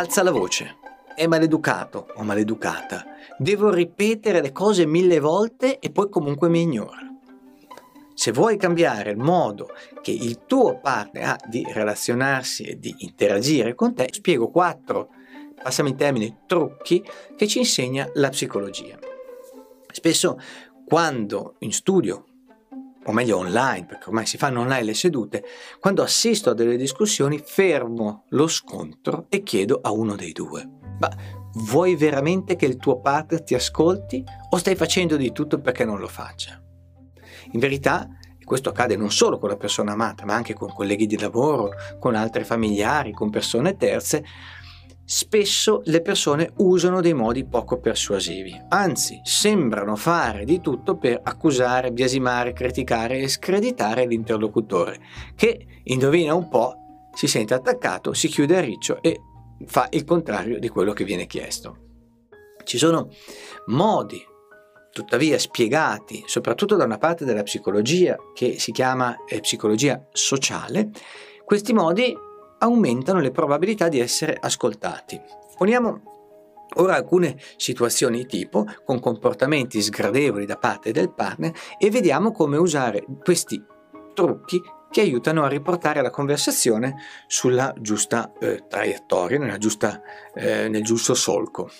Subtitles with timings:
[0.00, 0.78] alza la voce,
[1.14, 3.04] è maleducato o maleducata,
[3.36, 7.06] devo ripetere le cose mille volte e poi comunque mi ignora.
[8.14, 9.68] Se vuoi cambiare il modo
[10.00, 15.10] che il tuo partner ha di relazionarsi e di interagire con te, spiego quattro,
[15.62, 17.04] passami in termini, trucchi
[17.36, 18.98] che ci insegna la psicologia.
[19.92, 20.38] Spesso
[20.86, 22.24] quando in studio
[23.04, 25.44] o meglio online, perché ormai si fanno online le sedute,
[25.78, 31.10] quando assisto a delle discussioni fermo lo scontro e chiedo a uno dei due, ma
[31.54, 35.98] vuoi veramente che il tuo partner ti ascolti o stai facendo di tutto perché non
[35.98, 36.62] lo faccia?
[37.52, 38.08] In verità,
[38.44, 41.70] questo accade non solo con la persona amata, ma anche con colleghi di lavoro,
[42.00, 44.24] con altri familiari, con persone terze,
[45.12, 51.90] spesso le persone usano dei modi poco persuasivi, anzi sembrano fare di tutto per accusare,
[51.90, 55.00] biasimare, criticare e screditare l'interlocutore,
[55.34, 56.76] che indovina un po',
[57.12, 59.20] si sente attaccato, si chiude a riccio e
[59.66, 61.76] fa il contrario di quello che viene chiesto.
[62.62, 63.08] Ci sono
[63.66, 64.24] modi,
[64.92, 70.90] tuttavia spiegati, soprattutto da una parte della psicologia che si chiama eh, psicologia sociale,
[71.44, 72.16] questi modi
[72.60, 75.20] aumentano le probabilità di essere ascoltati.
[75.56, 76.10] Poniamo
[76.76, 83.04] ora alcune situazioni tipo con comportamenti sgradevoli da parte del partner e vediamo come usare
[83.22, 83.62] questi
[84.14, 90.02] trucchi che aiutano a riportare la conversazione sulla giusta eh, traiettoria, giusta,
[90.34, 91.70] eh, nel giusto solco.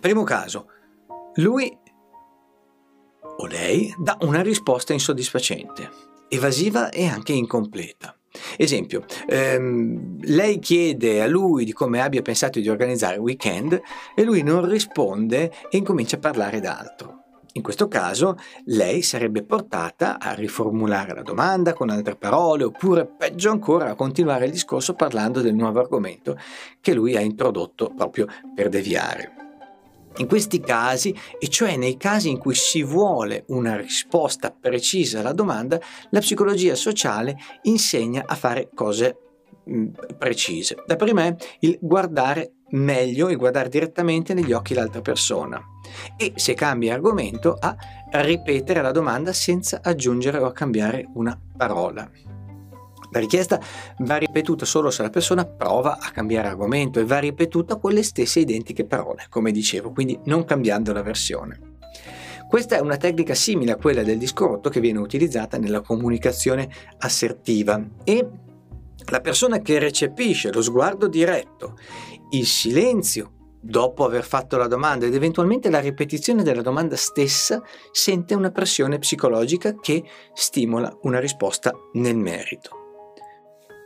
[0.00, 0.66] Primo caso,
[1.34, 1.76] lui
[3.36, 5.90] o lei dà una risposta insoddisfacente,
[6.28, 8.16] evasiva e anche incompleta.
[8.56, 13.80] Esempio, ehm, lei chiede a lui di come abbia pensato di organizzare il weekend
[14.14, 17.22] e lui non risponde e incomincia a parlare d'altro.
[17.54, 23.50] In questo caso lei sarebbe portata a riformulare la domanda con altre parole oppure peggio
[23.50, 26.38] ancora a continuare il discorso parlando del nuovo argomento
[26.80, 29.41] che lui ha introdotto proprio per deviare.
[30.18, 35.32] In questi casi, e cioè nei casi in cui si vuole una risposta precisa alla
[35.32, 35.80] domanda,
[36.10, 39.16] la psicologia sociale insegna a fare cose
[40.18, 40.76] precise.
[40.86, 45.60] La prima è il guardare meglio, il guardare direttamente negli occhi l'altra persona
[46.16, 47.76] e se cambia argomento a
[48.10, 52.10] ripetere la domanda senza aggiungere o cambiare una parola.
[53.12, 53.60] La richiesta
[53.98, 58.02] va ripetuta solo se la persona prova a cambiare argomento e va ripetuta con le
[58.02, 61.60] stesse identiche parole, come dicevo, quindi non cambiando la versione.
[62.48, 66.70] Questa è una tecnica simile a quella del disco rotto che viene utilizzata nella comunicazione
[66.98, 68.26] assertiva e
[69.10, 71.76] la persona che recepisce lo sguardo diretto,
[72.30, 78.34] il silenzio dopo aver fatto la domanda ed eventualmente la ripetizione della domanda stessa sente
[78.34, 80.02] una pressione psicologica che
[80.32, 82.81] stimola una risposta nel merito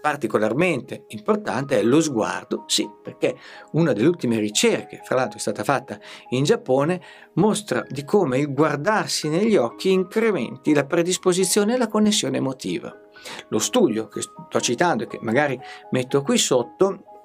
[0.00, 3.36] particolarmente importante è lo sguardo, sì, perché
[3.72, 5.98] una delle ultime ricerche, fra l'altro è stata fatta
[6.30, 7.00] in Giappone,
[7.34, 12.94] mostra di come il guardarsi negli occhi incrementi la predisposizione e la connessione emotiva.
[13.48, 15.58] Lo studio che sto citando e che magari
[15.90, 17.15] metto qui sotto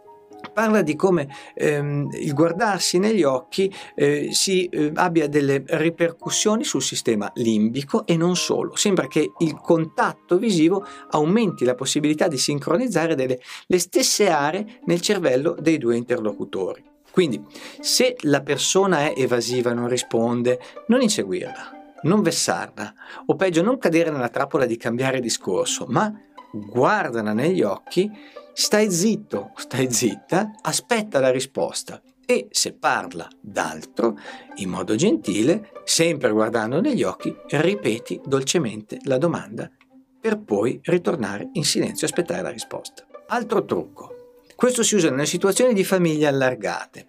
[0.54, 6.82] parla di come ehm, il guardarsi negli occhi eh, si, eh, abbia delle ripercussioni sul
[6.82, 8.76] sistema limbico e non solo.
[8.76, 15.02] Sembra che il contatto visivo aumenti la possibilità di sincronizzare delle, le stesse aree nel
[15.02, 16.84] cervello dei due interlocutori.
[17.12, 17.44] Quindi,
[17.82, 22.94] se la persona è evasiva, non risponde, non inseguirla, non vessarla,
[23.26, 26.12] o peggio non cadere nella trappola di cambiare discorso, ma
[26.52, 28.10] guardala negli occhi
[28.54, 34.18] Stai zitto, stai zitta, aspetta la risposta e se parla d'altro,
[34.56, 39.70] in modo gentile, sempre guardando negli occhi, ripeti dolcemente la domanda
[40.20, 43.06] per poi ritornare in silenzio e aspettare la risposta.
[43.28, 44.16] Altro trucco.
[44.56, 47.08] Questo si usa nelle situazioni di famiglie allargate.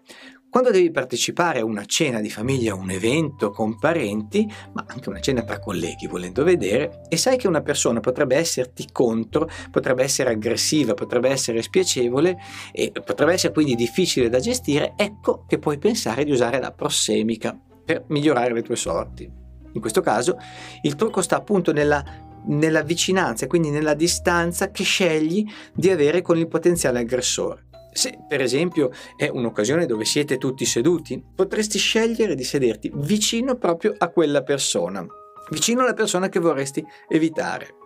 [0.53, 5.19] Quando devi partecipare a una cena di famiglia, un evento con parenti, ma anche una
[5.19, 10.29] cena tra colleghi volendo vedere, e sai che una persona potrebbe esserti contro, potrebbe essere
[10.29, 12.37] aggressiva, potrebbe essere spiacevole
[12.71, 17.59] e potrebbe essere quindi difficile da gestire, ecco che puoi pensare di usare la prossemica
[17.83, 19.27] per migliorare le tue sorti.
[19.73, 20.37] In questo caso
[20.83, 26.37] il trucco sta appunto nella nella vicinanza, quindi nella distanza che scegli di avere con
[26.37, 27.71] il potenziale aggressore.
[27.93, 33.95] Se per esempio è un'occasione dove siete tutti seduti, potresti scegliere di sederti vicino proprio
[33.97, 35.07] a quella persona,
[35.51, 37.77] vicino alla persona che vorresti evitare.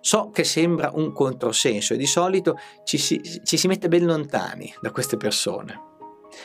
[0.00, 4.74] So che sembra un controsenso e di solito ci si, ci si mette ben lontani
[4.80, 5.91] da queste persone.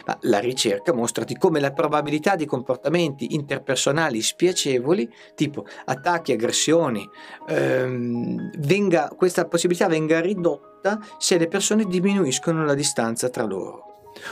[0.06, 7.08] Ma la ricerca mostra come la probabilità di comportamenti interpersonali spiacevoli, tipo attacchi, aggressioni,
[7.48, 13.84] ehm, venga, questa possibilità venga ridotta se le persone diminuiscono la distanza tra loro.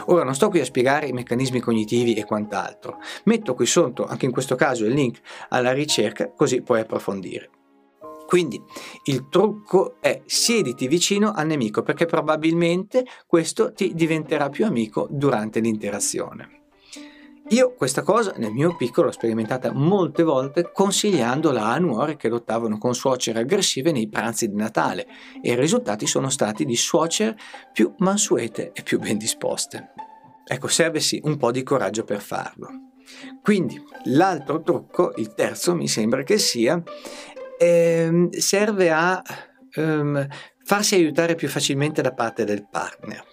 [0.05, 4.25] Ora non sto qui a spiegare i meccanismi cognitivi e quant'altro, metto qui sotto anche
[4.25, 5.19] in questo caso il link
[5.49, 7.49] alla ricerca così puoi approfondire.
[8.25, 8.61] Quindi
[9.03, 15.59] il trucco è siediti vicino al nemico perché probabilmente questo ti diventerà più amico durante
[15.59, 16.63] l'interazione.
[17.49, 22.79] Io questa cosa nel mio piccolo l'ho sperimentata molte volte consigliandola a nuore che lottavano
[22.79, 25.05] con suocere aggressive nei pranzi di Natale
[25.43, 27.37] e i risultati sono stati di suocere
[27.71, 29.91] più mansuete e più ben disposte.
[30.43, 32.69] Ecco, serve sì un po' di coraggio per farlo.
[33.43, 36.81] Quindi l'altro trucco, il terzo mi sembra che sia,
[37.57, 39.21] eh, serve a
[39.73, 40.27] ehm,
[40.63, 43.23] farsi aiutare più facilmente da parte del partner.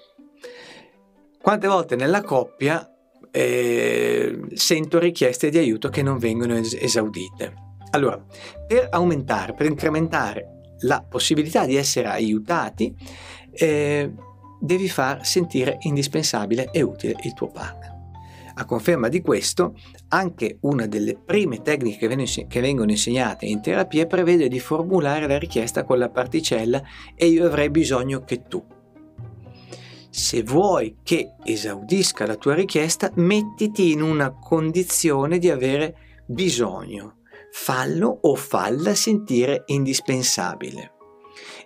[1.41, 2.89] Quante volte nella coppia
[3.31, 7.55] eh, sento richieste di aiuto che non vengono es- esaudite.
[7.91, 8.25] Allora,
[8.67, 12.95] per aumentare, per incrementare la possibilità di essere aiutati,
[13.53, 14.13] eh,
[14.61, 17.82] devi far sentire indispensabile e utile il tuo partner.
[18.55, 19.75] A conferma di questo,
[20.09, 22.09] anche una delle prime tecniche
[22.47, 26.83] che vengono insegnate in terapia prevede di formulare la richiesta con la particella
[27.15, 28.63] e io avrei bisogno che tu.
[30.11, 37.21] Se vuoi che esaudisca la tua richiesta, mettiti in una condizione di avere bisogno.
[37.51, 40.92] Fallo o falla sentire indispensabile.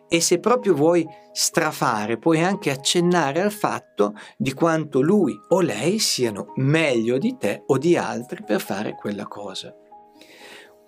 [0.09, 5.99] E se proprio vuoi strafare, puoi anche accennare al fatto di quanto lui o lei
[5.99, 9.75] siano meglio di te o di altri per fare quella cosa.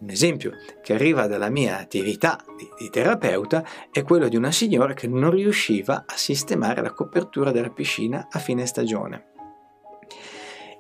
[0.00, 4.94] Un esempio che arriva dalla mia attività di, di, terapeuta è quello di una signora
[4.94, 9.32] che non riusciva a sistemare la copertura della piscina a fine stagione.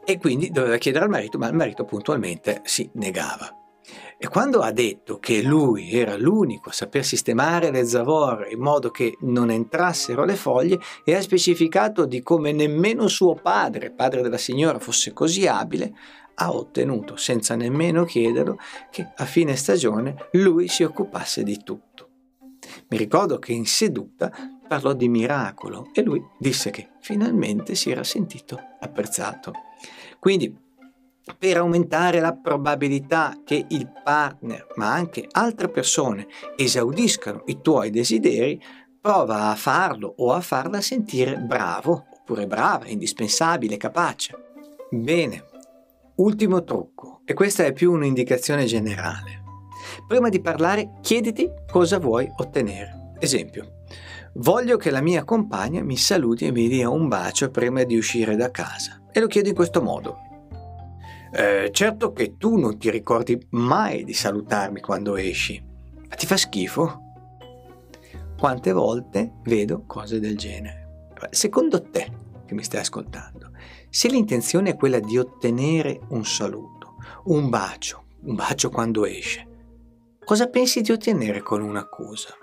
[0.04, 3.67] E quindi doveva chiedere al marito, ma il marito puntualmente si negava.
[4.20, 8.90] E quando ha detto che lui era l'unico a saper sistemare le zavorre in modo
[8.90, 14.36] che non entrassero le foglie e ha specificato di come nemmeno suo padre, padre della
[14.36, 15.94] signora, fosse così abile,
[16.34, 18.58] ha ottenuto, senza nemmeno chiederlo,
[18.90, 22.08] che a fine stagione lui si occupasse di tutto.
[22.88, 24.32] Mi ricordo che in seduta
[24.66, 29.52] parlò di miracolo e lui disse che finalmente si era sentito apprezzato.
[30.18, 30.66] Quindi
[31.36, 36.26] per aumentare la probabilità che il partner, ma anche altre persone,
[36.56, 38.60] esaudiscano i tuoi desideri,
[39.00, 44.36] prova a farlo o a farla sentire bravo, oppure brava, indispensabile, capace.
[44.90, 45.44] Bene,
[46.16, 49.42] ultimo trucco, e questa è più un'indicazione generale.
[50.06, 53.12] Prima di parlare, chiediti cosa vuoi ottenere.
[53.18, 53.84] Esempio,
[54.34, 58.36] voglio che la mia compagna mi saluti e mi dia un bacio prima di uscire
[58.36, 59.02] da casa.
[59.10, 60.27] E lo chiedo in questo modo.
[61.30, 65.62] Eh, certo che tu non ti ricordi mai di salutarmi quando esci,
[66.08, 67.02] ma ti fa schifo?
[68.38, 71.10] Quante volte vedo cose del genere?
[71.30, 72.10] Secondo te,
[72.46, 73.50] che mi stai ascoltando,
[73.90, 76.94] se l'intenzione è quella di ottenere un saluto,
[77.24, 79.46] un bacio, un bacio quando esce,
[80.24, 82.34] cosa pensi di ottenere con un'accusa?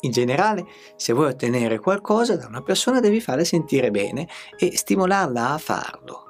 [0.00, 0.64] In generale,
[0.96, 4.28] se vuoi ottenere qualcosa da una persona devi farla sentire bene
[4.58, 6.25] e stimolarla a farlo.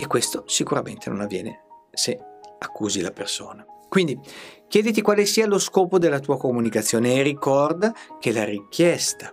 [0.00, 1.60] E questo sicuramente non avviene
[1.92, 2.18] se
[2.58, 3.62] accusi la persona.
[3.86, 4.18] Quindi
[4.66, 9.30] chiediti quale sia lo scopo della tua comunicazione e ricorda che la richiesta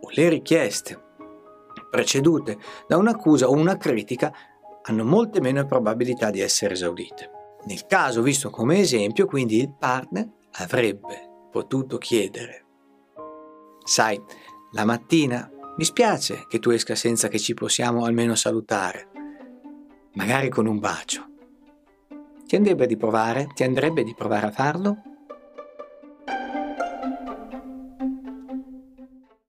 [0.00, 1.02] o le richieste
[1.90, 4.32] precedute da un'accusa o una critica
[4.82, 7.30] hanno molte meno probabilità di essere esaudite.
[7.64, 12.66] Nel caso visto come esempio, quindi il partner avrebbe potuto chiedere,
[13.82, 14.22] sai,
[14.74, 19.08] la mattina mi spiace che tu esca senza che ci possiamo almeno salutare
[20.14, 21.26] magari con un bacio.
[22.46, 23.48] Ti andrebbe di provare?
[23.54, 25.13] Ti andrebbe di provare a farlo?